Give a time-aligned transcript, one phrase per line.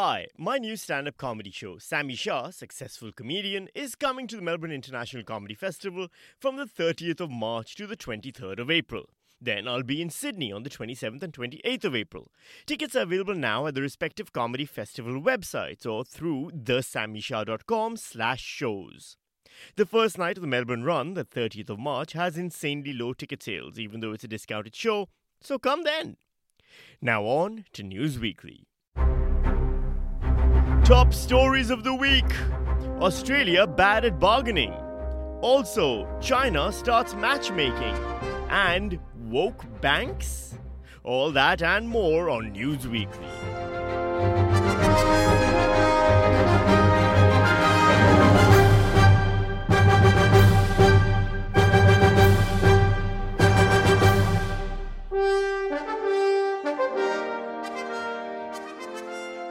[0.00, 4.42] Hi, my new stand up comedy show, Sami Shah, Successful Comedian, is coming to the
[4.42, 6.06] Melbourne International Comedy Festival
[6.38, 9.06] from the 30th of March to the 23rd of April.
[9.40, 12.30] Then I'll be in Sydney on the 27th and 28th of April.
[12.64, 19.16] Tickets are available now at the respective comedy festival websites or through thesammyshah.com slash shows.
[19.74, 23.42] The first night of the Melbourne run, the 30th of March, has insanely low ticket
[23.42, 25.08] sales, even though it's a discounted show,
[25.40, 26.18] so come then.
[27.02, 28.67] Now on to News Weakly.
[30.88, 32.24] Top stories of the week
[33.02, 34.72] Australia bad at bargaining.
[35.42, 37.94] Also, China starts matchmaking.
[38.48, 40.54] And woke banks?
[41.04, 43.26] All that and more on News Weakly.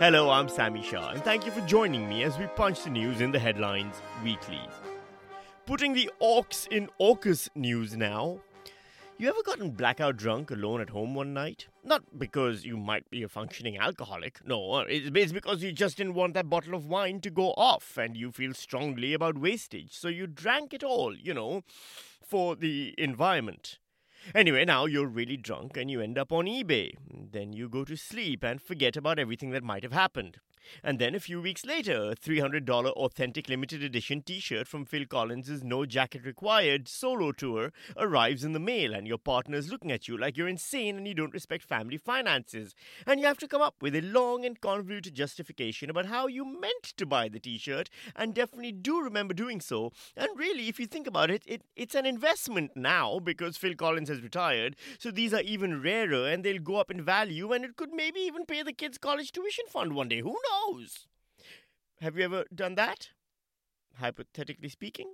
[0.09, 3.19] Hello, I'm Sami Shah, and thank you for joining me as we punch the news
[3.19, 4.61] in the headlines weakly.
[5.65, 8.39] Putting the orcs in AUKUS news now.
[9.17, 11.67] You ever gotten blackout drunk alone at home one night?
[11.83, 14.39] Not because you might be a functioning alcoholic.
[14.47, 18.15] No, it's because you just didn't want that bottle of wine to go off and
[18.15, 19.91] you feel strongly about wastage.
[19.91, 21.65] So you drank it all, you know,
[22.25, 23.77] for the environment.
[24.35, 26.91] Anyway, now you're really drunk and you end up on eBay.
[27.31, 30.37] Then you go to sleep and forget about everything that might have happened.
[30.83, 35.05] And then a few weeks later, a $300 authentic limited edition t shirt from Phil
[35.05, 39.91] Collins' No Jacket Required solo tour arrives in the mail, and your partner is looking
[39.91, 42.75] at you like you're insane and you don't respect family finances.
[43.05, 46.45] And you have to come up with a long and convoluted justification about how you
[46.45, 49.91] meant to buy the t shirt, and definitely do remember doing so.
[50.15, 54.09] And really, if you think about it, it, it's an investment now because Phil Collins
[54.09, 57.75] has retired, so these are even rarer and they'll go up in value, and it
[57.75, 60.21] could maybe even pay the kids' college tuition fund one day.
[60.21, 60.56] Who knows?
[60.57, 61.07] Knows?
[62.01, 63.09] Have you ever done that?
[63.99, 65.13] Hypothetically speaking?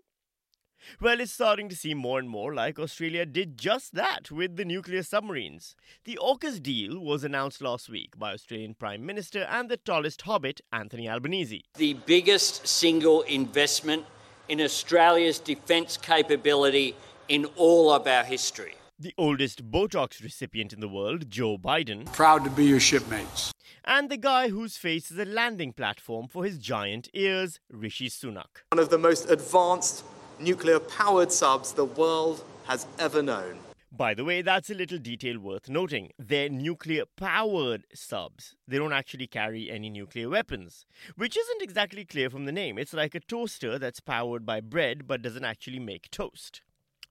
[0.99, 4.65] Well, it's starting to seem more and more like Australia did just that with the
[4.65, 5.77] nuclear submarines.
[6.03, 10.59] The AUKUS deal was announced last week by Australian Prime Minister and the tallest hobbit,
[10.73, 11.63] Anthony Albanese.
[11.77, 14.05] The biggest single investment
[14.49, 16.97] in Australia's defence capability
[17.29, 18.75] in all of our history.
[19.03, 22.05] The oldest Botox recipient in the world, Joe Biden.
[22.13, 23.51] Proud to be your shipmates
[23.83, 28.63] and the guy whose face is a landing platform for his giant ears, Rishi Sunak.
[28.71, 30.05] One of the most advanced
[30.39, 33.59] nuclear powered subs the world has ever known.
[33.91, 36.11] By the way, that's a little detail worth noting.
[36.17, 38.55] They're nuclear powered subs.
[38.65, 40.85] They don't actually carry any nuclear weapons,
[41.17, 42.77] which isn't exactly clear from the name.
[42.77, 46.61] It's like a toaster that's powered by bread but doesn't actually make toast.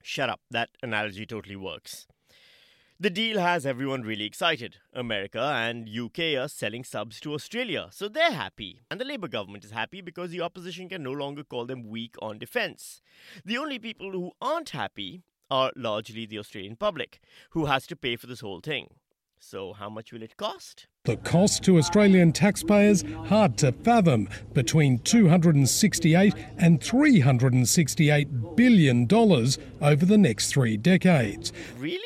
[0.02, 2.06] Shut up, that analogy totally works.
[2.98, 4.76] The deal has everyone really excited.
[4.92, 8.82] America and UK are selling subs to Australia, so they're happy.
[8.90, 12.14] And the Labour government is happy because the opposition can no longer call them weak
[12.22, 13.00] on defence.
[13.44, 17.20] The only people who aren't happy are largely the Australian public,
[17.50, 18.94] who has to pay for this whole thing.
[19.38, 20.86] So, how much will it cost?
[21.04, 30.06] The cost to Australian taxpayers hard to fathom, between 268 and 368 billion dollars over
[30.06, 31.52] the next 3 decades.
[31.76, 31.98] Really?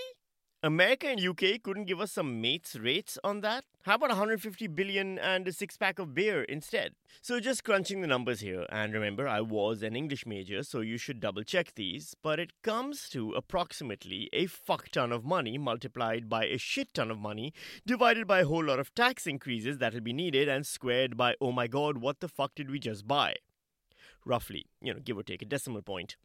[0.66, 3.64] America and UK couldn't give us some mates rates on that?
[3.82, 6.94] How about 150 billion and a six pack of beer instead?
[7.22, 10.98] So, just crunching the numbers here, and remember, I was an English major, so you
[10.98, 16.28] should double check these, but it comes to approximately a fuck ton of money multiplied
[16.28, 17.54] by a shit ton of money,
[17.86, 21.52] divided by a whole lot of tax increases that'll be needed, and squared by, oh
[21.52, 23.36] my god, what the fuck did we just buy?
[24.24, 26.16] Roughly, you know, give or take a decimal point.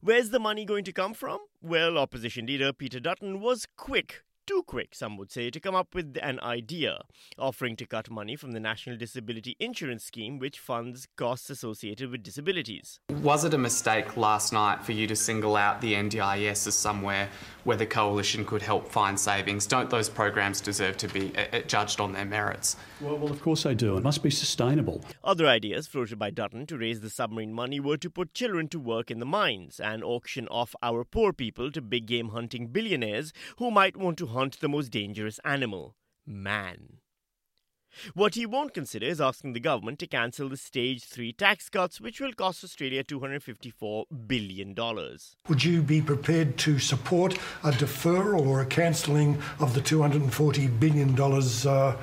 [0.00, 1.38] Where's the money going to come from?
[1.62, 5.94] Well, opposition leader Peter Dutton was quick too quick, some would say, to come up
[5.94, 7.04] with an idea,
[7.38, 12.22] offering to cut money from the National Disability Insurance Scheme, which funds costs associated with
[12.22, 13.00] disabilities.
[13.22, 17.28] Was it a mistake last night for you to single out the NDIS as somewhere
[17.64, 19.66] where the coalition could help find savings?
[19.66, 22.76] Don't those programs deserve to be uh, uh, judged on their merits?
[23.00, 23.96] Well, well, of course they do.
[23.96, 25.02] It must be sustainable.
[25.24, 28.78] Other ideas floated by Dutton to raise the submarine money were to put children to
[28.78, 33.32] work in the mines and auction off our poor people to big game hunting billionaires
[33.58, 35.96] who might want to hunt the most dangerous animal
[36.26, 36.98] man.
[38.14, 42.00] What he won't consider is asking the government to cancel the Stage 3 tax cuts,
[42.00, 44.74] which will cost Australia $254 billion.
[45.48, 47.34] Would you be prepared to support
[47.64, 51.96] a deferral or a cancelling of the $240 billion uh,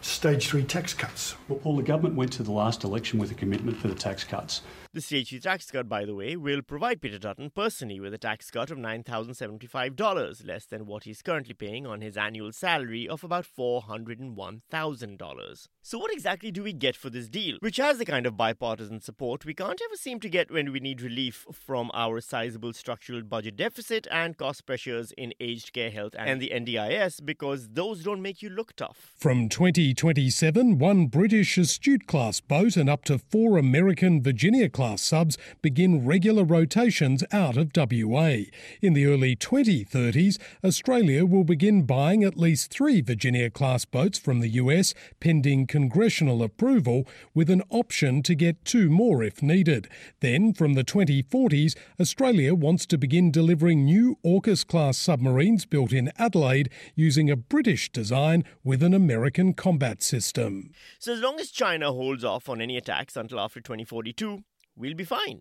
[0.00, 1.36] Stage 3 tax cuts?
[1.48, 4.24] Well, Paul, the government went to the last election with a commitment for the tax
[4.24, 4.62] cuts.
[4.96, 8.50] The stage tax cut, by the way, will provide Peter Dutton personally with a tax
[8.50, 13.44] cut of $9,075, less than what he's currently paying on his annual salary of about
[13.44, 15.68] $401,000.
[15.82, 19.02] So, what exactly do we get for this deal, which has the kind of bipartisan
[19.02, 23.22] support we can't ever seem to get when we need relief from our sizable structural
[23.22, 28.22] budget deficit and cost pressures in aged care health and the NDIS because those don't
[28.22, 29.12] make you look tough?
[29.14, 35.36] From 2027, one British Astute class boat and up to four American Virginia class subs
[35.62, 38.44] begin regular rotations out of WA.
[38.80, 44.38] In the early 2030s, Australia will begin buying at least three Virginia class boats from
[44.38, 49.88] the US, pending congressional approval, with an option to get two more if needed.
[50.20, 56.12] Then, from the 2040s, Australia wants to begin delivering new AUKUS class submarines built in
[56.18, 60.70] Adelaide using a British design with an American combat system.
[60.98, 64.44] So, as long as China holds off on any attacks until after 2042,
[64.76, 65.40] we'll be fine.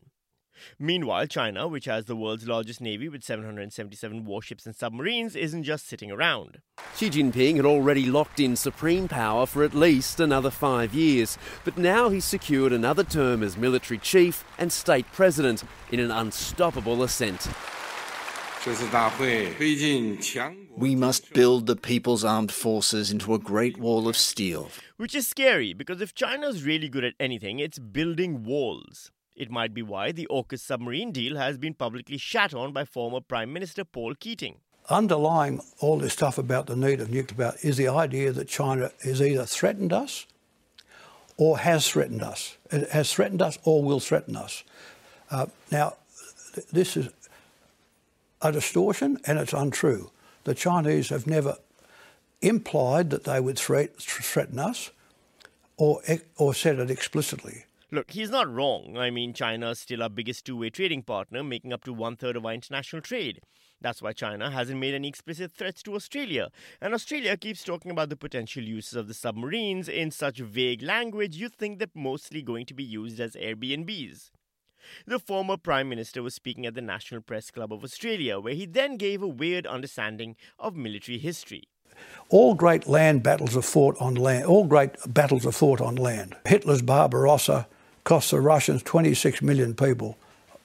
[0.79, 5.87] Meanwhile, China, which has the world's largest navy with 777 warships and submarines, isn't just
[5.87, 6.61] sitting around.
[6.95, 11.77] Xi Jinping had already locked in supreme power for at least another five years, but
[11.77, 17.47] now he's secured another term as military chief and state president in an unstoppable ascent.
[20.77, 24.71] We must build the People's Armed Forces into a great wall of steel.
[24.97, 29.11] Which is scary because if China's really good at anything, it's building walls.
[29.35, 33.19] It might be why the AUKUS submarine deal has been publicly shat on by former
[33.19, 34.59] Prime Minister Paul Keating.
[34.89, 38.91] Underlying all this stuff about the need of nuclear power is the idea that China
[39.03, 40.25] has either threatened us
[41.35, 42.55] or has threatened us.
[42.71, 44.63] It has threatened us or will threaten us.
[45.29, 45.95] Uh, now,
[46.53, 47.09] th- this is
[48.41, 50.11] a distortion and it's untrue.
[50.45, 51.57] The Chinese have never
[52.41, 54.91] implied that they would threat, threaten us
[55.75, 56.01] or,
[56.37, 57.65] or said it explicitly.
[57.91, 58.97] Look, he's not wrong.
[58.97, 62.15] I mean, China is still our biggest two way trading partner, making up to one
[62.15, 63.41] third of our international trade.
[63.79, 66.49] That's why China hasn't made any explicit threats to Australia.
[66.81, 71.35] And Australia keeps talking about the potential uses of the submarines in such vague language
[71.35, 74.31] you'd think they're mostly going to be used as Airbnbs.
[75.05, 78.65] The former Prime Minister was speaking at the National Press Club of Australia, where he
[78.65, 81.63] then gave a weird understanding of military history.
[82.29, 84.45] All great land battles are fought on land.
[84.45, 86.35] All great battles are fought on land.
[86.45, 87.67] Hitler's Barbarossa
[88.05, 90.17] cost the Russians 26 million people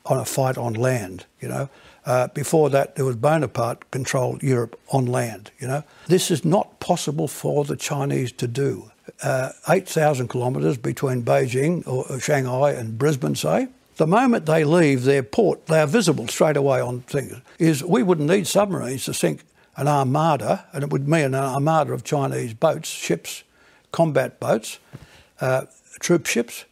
[0.06, 1.68] on a fight on land, you know.
[2.06, 5.82] Uh, before that, there was Bonaparte controlled Europe on land, you know.
[6.06, 8.90] This is not possible for the Chinese to do.
[9.22, 13.68] Uh, 8,000 kilometres between Beijing or Shanghai and Brisbane, say.
[13.96, 17.36] The moment they leave their port, they are visible straight away on things.
[17.58, 19.42] Is we wouldn't need submarines to sink
[19.76, 23.44] an armada, and it would mean an armada of Chinese boats, ships,
[23.92, 24.78] combat boats,
[25.40, 25.66] uh,
[26.00, 26.64] troop ships,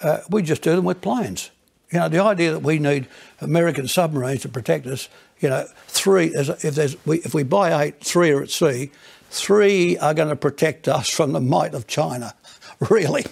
[0.00, 1.50] uh, we just do them with planes.
[1.90, 3.08] You know, the idea that we need
[3.40, 5.08] American submarines to protect us,
[5.38, 8.90] you know, three, if, there's, we, if we buy eight, three are at sea,
[9.30, 12.34] three are going to protect us from the might of China.
[12.90, 13.24] Really?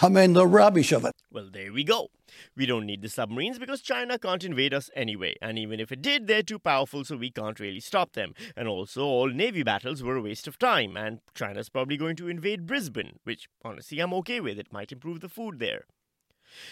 [0.00, 1.12] I mean, the rubbish of it.
[1.30, 2.08] Well, there we go.
[2.56, 5.36] We don't need the submarines because China can't invade us anyway.
[5.42, 8.32] And even if it did, they're too powerful, so we can't really stop them.
[8.56, 10.96] And also, all Navy battles were a waste of time.
[10.96, 14.58] And China's probably going to invade Brisbane, which honestly I'm okay with.
[14.58, 15.84] It might improve the food there.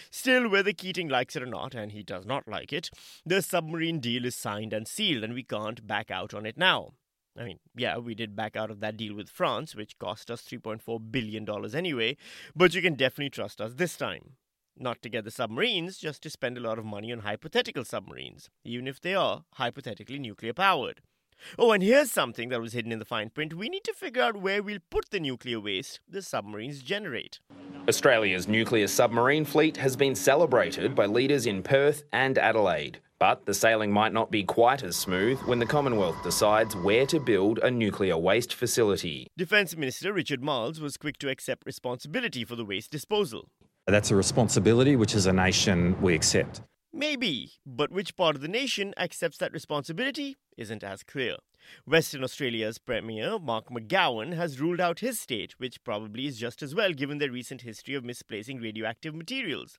[0.09, 2.89] Still, whether Keating likes it or not, and he does not like it,
[3.25, 6.93] the submarine deal is signed and sealed, and we can't back out on it now.
[7.37, 10.41] I mean, yeah, we did back out of that deal with France, which cost us
[10.41, 12.17] $3.4 billion anyway,
[12.55, 14.37] but you can definitely trust us this time.
[14.77, 18.49] Not to get the submarines, just to spend a lot of money on hypothetical submarines,
[18.63, 21.01] even if they are hypothetically nuclear powered.
[21.57, 23.53] Oh, and here's something that was hidden in the fine print.
[23.53, 27.39] We need to figure out where we'll put the nuclear waste the submarines generate.
[27.87, 32.99] Australia's nuclear submarine fleet has been celebrated by leaders in Perth and Adelaide.
[33.17, 37.19] But the sailing might not be quite as smooth when the Commonwealth decides where to
[37.19, 39.27] build a nuclear waste facility.
[39.37, 43.49] Defence Minister Richard Marles was quick to accept responsibility for the waste disposal.
[43.87, 46.61] That's a responsibility which, as a nation, we accept.
[46.97, 51.35] Maybe, but which part of the nation accepts that responsibility isn't as clear.
[51.85, 56.73] Western Australia's Premier, Mark McGowan, has ruled out his state, which probably is just as
[56.73, 59.77] well given their recent history of misplacing radioactive materials.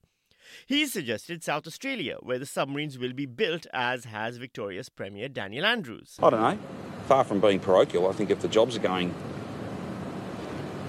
[0.66, 5.64] He suggested South Australia, where the submarines will be built, as has Victoria's Premier Daniel
[5.64, 6.18] Andrews.
[6.22, 6.58] I don't know.
[7.06, 9.14] Far from being parochial, I think if the jobs are going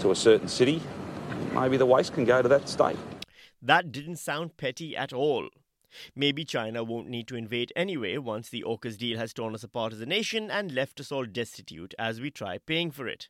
[0.02, 0.82] to a certain city,
[1.54, 2.98] maybe the waste can go to that state.
[3.62, 5.48] That didn't sound petty at all.
[6.16, 9.94] Maybe China won't need to invade anyway once the AUKUS deal has torn us apart
[9.94, 13.30] as a nation and left us all destitute as we try paying for it.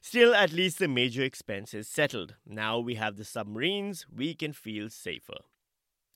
[0.00, 2.34] Still, at least the major expense is settled.
[2.46, 5.38] Now we have the submarines, we can feel safer.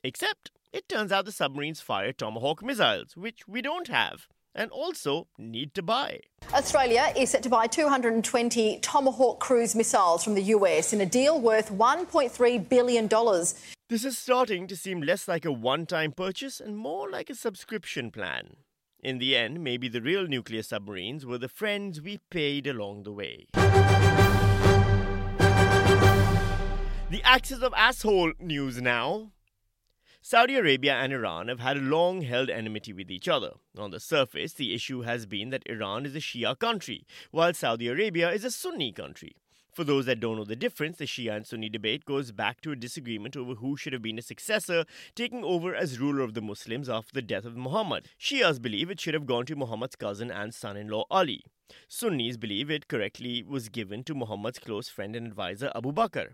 [0.02, 5.28] Except, it turns out the submarines fire Tomahawk missiles, which we don't have and also
[5.38, 6.20] need to buy.
[6.52, 11.40] Australia is set to buy 220 Tomahawk cruise missiles from the US in a deal
[11.40, 13.08] worth $1.3 billion.
[13.88, 17.34] This is starting to seem less like a one time purchase and more like a
[17.34, 18.56] subscription plan.
[19.00, 23.12] In the end, maybe the real nuclear submarines were the friends we paid along the
[23.12, 23.46] way.
[27.10, 29.30] The axis of asshole news now.
[30.20, 33.52] Saudi Arabia and Iran have had a long held enmity with each other.
[33.78, 37.88] On the surface, the issue has been that Iran is a Shia country, while Saudi
[37.88, 39.36] Arabia is a Sunni country.
[39.78, 42.72] For those that don't know the difference, the Shia and Sunni debate goes back to
[42.72, 46.42] a disagreement over who should have been a successor, taking over as ruler of the
[46.42, 48.08] Muslims after the death of Muhammad.
[48.18, 51.44] Shias believe it should have gone to Muhammad's cousin and son in law Ali.
[51.86, 56.30] Sunnis believe it correctly was given to Muhammad's close friend and advisor Abu Bakr.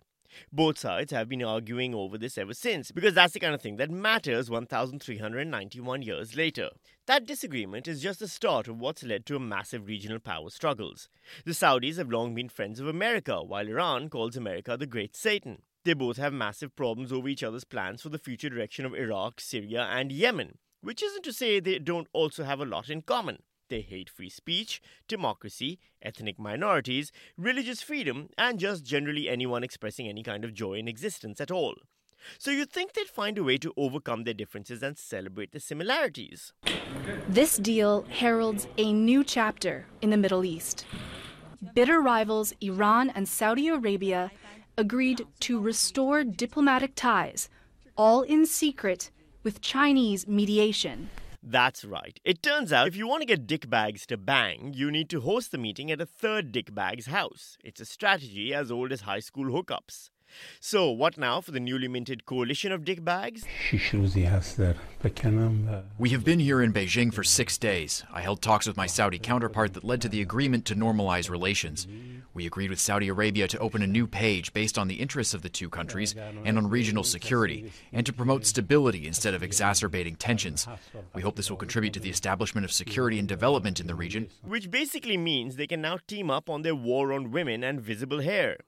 [0.52, 3.76] Both sides have been arguing over this ever since, because that's the kind of thing
[3.76, 6.70] that matters 1,391 years later.
[7.06, 11.08] That disagreement is just the start of what's led to a massive regional power struggles.
[11.44, 15.62] The Saudis have long been friends of America, while Iran calls America the Great Satan.
[15.84, 19.40] They both have massive problems over each other's plans for the future direction of Iraq,
[19.40, 23.42] Syria, and Yemen, which isn't to say they don't also have a lot in common.
[23.74, 30.22] They hate free speech, democracy, ethnic minorities, religious freedom, and just generally anyone expressing any
[30.22, 31.74] kind of joy in existence at all.
[32.38, 36.52] So you'd think they'd find a way to overcome their differences and celebrate the similarities.
[37.28, 40.86] This deal heralds a new chapter in the Middle East.
[41.74, 44.30] Bitter rivals Iran and Saudi Arabia
[44.78, 47.48] agreed to restore diplomatic ties,
[47.96, 49.10] all in secret,
[49.42, 51.10] with Chinese mediation.
[51.46, 52.18] That's right.
[52.24, 55.52] It turns out if you want to get dickbags to bang, you need to host
[55.52, 57.58] the meeting at a third dickbag's house.
[57.62, 60.08] It's a strategy as old as high school hookups.
[60.60, 63.44] So, what now for the newly minted coalition of dickbags?
[65.98, 68.02] We have been here in Beijing for six days.
[68.12, 71.86] I held talks with my Saudi counterpart that led to the agreement to normalize relations.
[72.32, 75.42] We agreed with Saudi Arabia to open a new page based on the interests of
[75.42, 76.14] the two countries
[76.44, 80.66] and on regional security, and to promote stability instead of exacerbating tensions.
[81.14, 84.28] We hope this will contribute to the establishment of security and development in the region.
[84.42, 88.20] Which basically means they can now team up on their war on women and visible
[88.20, 88.58] hair.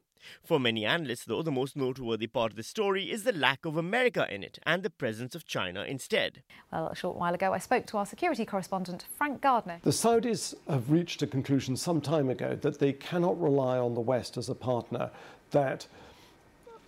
[0.42, 3.76] For many analysts, though, the most noteworthy part of the story is the lack of
[3.76, 6.42] America in it and the presence of China instead.
[6.73, 9.80] Well, a short while ago, I spoke to our security correspondent, Frank Gardner.
[9.83, 14.00] The Saudis have reached a conclusion some time ago that they cannot rely on the
[14.00, 15.11] West as a partner,
[15.50, 15.87] that,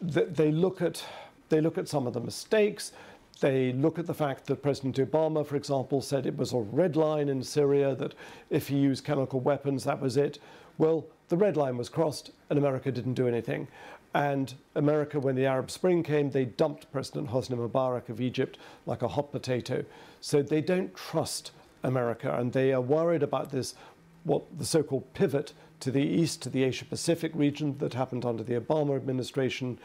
[0.01, 1.05] that they, look at,
[1.49, 2.93] they look at some of the mistakes.
[3.41, 6.97] They look at the fact that President Obama, for example, said it was a red
[6.97, 8.15] line in Syria, that
[8.51, 10.41] if he used chemical weapons, that was it.
[10.77, 13.69] Well, the red line was crossed and America didn't do anything.
[14.15, 19.03] And America, when the Arab Spring came, they dumped President Hosni Mubarak of Egypt like
[19.03, 19.85] a hot potato.
[20.21, 23.75] So they don't trust America and they are worried about this,
[24.25, 28.25] what the so called pivot to the east, to the Asia Pacific region that happened
[28.25, 29.79] under the Obama administration.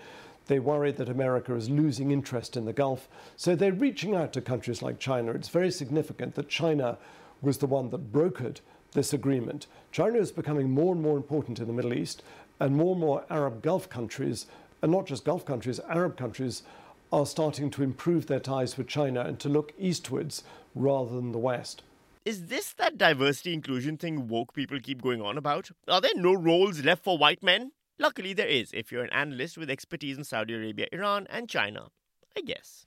[0.47, 3.07] They worry that America is losing interest in the Gulf.
[3.35, 5.31] So they're reaching out to countries like China.
[5.31, 6.97] It's very significant that China
[7.41, 8.61] was the one that brokered
[8.93, 9.67] this agreement.
[9.91, 12.23] China is becoming more and more important in the Middle East,
[12.59, 14.45] and more and more Arab Gulf countries,
[14.81, 16.63] and not just Gulf countries, Arab countries,
[17.11, 21.37] are starting to improve their ties with China and to look eastwards rather than the
[21.37, 21.83] West.
[22.25, 25.69] Is this that diversity inclusion thing woke people keep going on about?
[25.87, 27.73] Are there no roles left for white men?
[27.99, 31.89] Luckily, there is if you're an analyst with expertise in Saudi Arabia, Iran, and China.
[32.35, 32.85] I guess.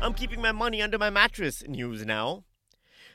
[0.00, 2.44] I'm keeping my money under my mattress news now.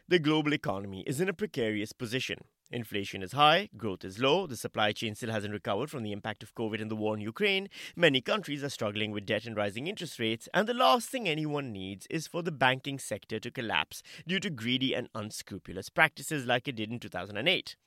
[0.10, 2.40] The global economy is in a precarious position.
[2.70, 6.44] Inflation is high, growth is low, the supply chain still hasn't recovered from the impact
[6.44, 7.70] of COVID and the war in Ukraine.
[7.96, 11.72] Many countries are struggling with debt and rising interest rates, and the last thing anyone
[11.72, 16.68] needs is for the banking sector to collapse due to greedy and unscrupulous practices like
[16.68, 17.78] it did in 2008.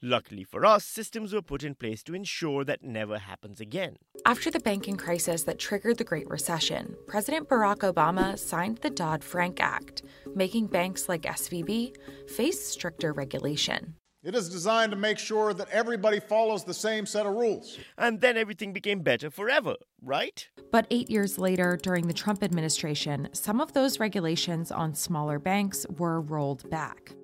[0.00, 3.96] Luckily for us, systems were put in place to ensure that never happens again.
[4.24, 9.24] After the banking crisis that triggered the Great Recession, President Barack Obama signed the Dodd
[9.24, 10.02] Frank Act,
[10.34, 11.96] making banks like SVB
[12.28, 13.94] face stricter regulation.
[14.24, 17.76] It is designed to make sure that everybody follows the same set of rules.
[17.98, 20.48] And then everything became better forever, right?
[20.70, 25.84] But eight years later, during the Trump administration, some of those regulations on smaller banks
[25.98, 27.14] were rolled back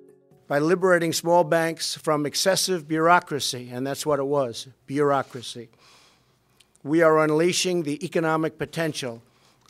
[0.49, 5.69] by liberating small banks from excessive bureaucracy, and that's what it was bureaucracy.
[6.83, 9.23] We are unleashing the economic potential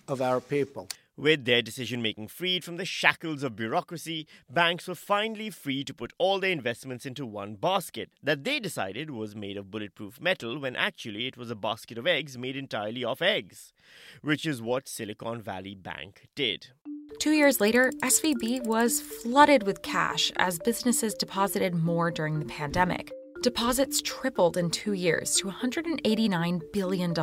[0.06, 0.88] of our people.
[1.16, 5.92] With their decision making freed from the shackles of bureaucracy, banks were finally free to
[5.92, 10.60] put all their investments into one basket that they decided was made of bulletproof metal
[10.60, 13.72] when actually it was a basket of eggs made entirely of eggs,
[14.22, 16.68] which is what Silicon Valley Bank did.
[17.18, 23.12] Two years later, SVB was flooded with cash as businesses deposited more during the pandemic.
[23.42, 27.14] Deposits tripled in two years to $189 billion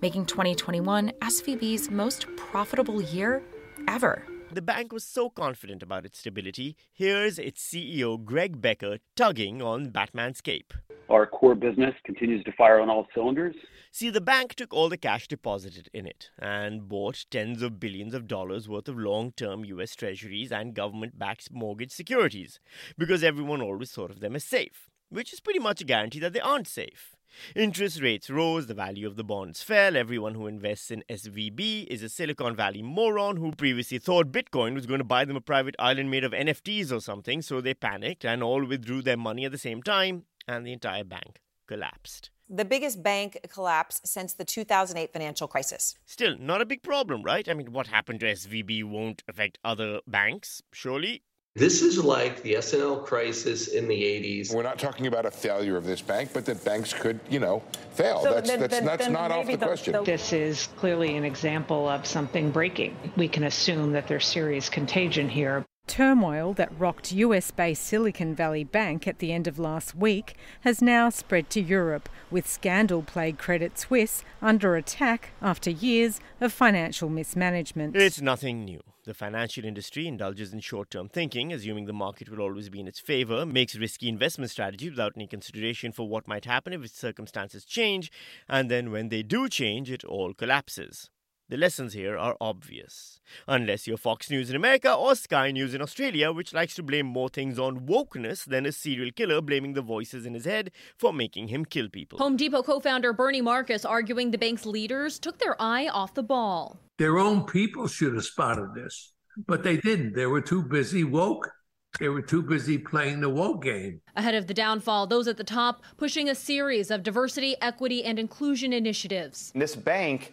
[0.00, 3.42] making 2021 SVB's most profitable year
[3.88, 4.24] ever.
[4.52, 9.90] The bank was so confident about its stability, here's its CEO Greg Becker tugging on
[9.90, 10.74] Batman's cape.
[11.10, 13.56] Our core business continues to fire on all cylinders.
[13.90, 18.14] See, the bank took all the cash deposited in it and bought tens of billions
[18.14, 22.60] of dollars worth of long term US treasuries and government backed mortgage securities
[22.96, 26.32] because everyone always thought of them as safe, which is pretty much a guarantee that
[26.32, 27.16] they aren't safe.
[27.56, 29.96] Interest rates rose, the value of the bonds fell.
[29.96, 34.86] Everyone who invests in SVB is a Silicon Valley moron who previously thought Bitcoin was
[34.86, 38.24] going to buy them a private island made of NFTs or something, so they panicked
[38.24, 40.24] and all withdrew their money at the same time,
[40.56, 42.30] and the entire bank collapsed.
[42.48, 45.94] The biggest bank collapse since the 2008 financial crisis.
[46.04, 47.48] Still, not a big problem, right?
[47.48, 51.22] I mean, what happened to SVB won't affect other banks, surely?
[51.56, 54.54] This is like the S&L crisis in the 80s.
[54.54, 57.62] We're not talking about a failure of this bank, but that banks could, you know,
[57.92, 58.22] fail.
[58.22, 59.92] So that's then, that's, then, that's then not off the, the question.
[59.92, 62.96] The, this is clearly an example of something breaking.
[63.16, 65.64] We can assume that there's serious contagion here.
[65.90, 70.80] Turmoil that rocked US based Silicon Valley Bank at the end of last week has
[70.80, 77.08] now spread to Europe, with scandal plagued Credit Suisse under attack after years of financial
[77.08, 77.96] mismanagement.
[77.96, 78.80] It's nothing new.
[79.04, 82.86] The financial industry indulges in short term thinking, assuming the market will always be in
[82.86, 86.96] its favor, makes risky investment strategies without any consideration for what might happen if its
[86.96, 88.12] circumstances change,
[88.48, 91.10] and then when they do change, it all collapses.
[91.50, 93.20] The lessons here are obvious.
[93.48, 97.06] Unless you're Fox News in America or Sky News in Australia, which likes to blame
[97.06, 101.12] more things on wokeness than a serial killer blaming the voices in his head for
[101.12, 102.20] making him kill people.
[102.20, 106.22] Home Depot co founder Bernie Marcus arguing the bank's leaders took their eye off the
[106.22, 106.78] ball.
[106.98, 109.12] Their own people should have spotted this,
[109.48, 110.14] but they didn't.
[110.14, 111.50] They were too busy woke.
[111.98, 114.02] They were too busy playing the woke game.
[114.14, 118.20] Ahead of the downfall, those at the top pushing a series of diversity, equity, and
[118.20, 119.50] inclusion initiatives.
[119.52, 120.32] This bank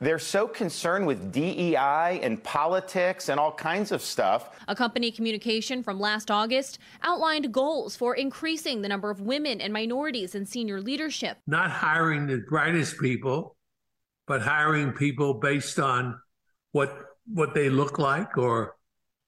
[0.00, 4.50] they're so concerned with DEI and politics and all kinds of stuff.
[4.68, 9.72] A company communication from last August outlined goals for increasing the number of women and
[9.72, 11.38] minorities in senior leadership.
[11.46, 13.56] Not hiring the brightest people,
[14.26, 16.20] but hiring people based on
[16.72, 16.96] what
[17.30, 18.77] what they look like or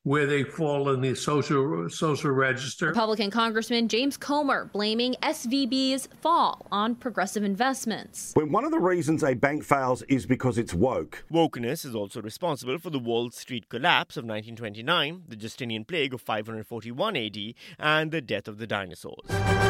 [0.02, 2.88] where they fall in the social social register.
[2.88, 8.32] Republican Congressman James Comer blaming SVB's fall on progressive investments.
[8.34, 11.24] When one of the reasons a bank fails is because it's woke.
[11.30, 16.20] Wokeness is also responsible for the Wall Street collapse of 1929, the Justinian plague of
[16.20, 17.36] 541 AD,
[17.78, 19.69] and the death of the dinosaurs.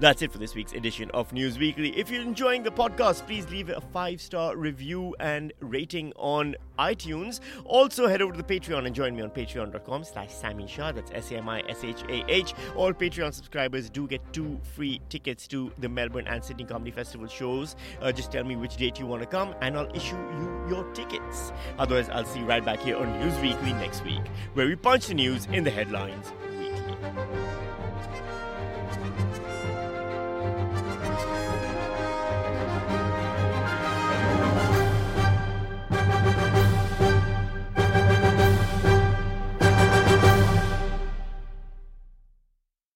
[0.00, 1.96] That's it for this week's edition of News Weakly.
[1.96, 7.38] If you're enjoying the podcast, please leave a five star review and rating on iTunes.
[7.64, 10.90] Also, head over to the Patreon and join me on patreon.com slash Sami Shah.
[10.90, 12.54] That's S A M I S H A H.
[12.74, 17.28] All Patreon subscribers do get two free tickets to the Melbourne and Sydney Comedy Festival
[17.28, 17.76] shows.
[18.00, 20.84] Uh, just tell me which date you want to come and I'll issue you your
[20.92, 21.52] tickets.
[21.78, 24.22] Otherwise, I'll see you right back here on News Weakly next week,
[24.54, 27.83] where we punch the news in the headlines weakly.